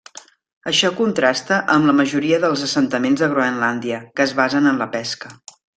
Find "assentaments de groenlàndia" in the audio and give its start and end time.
2.71-4.05